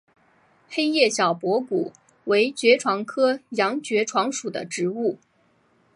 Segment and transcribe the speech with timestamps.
[0.67, 1.93] 黑叶小驳骨
[2.23, 5.19] 为爵床科洋爵床属的植物。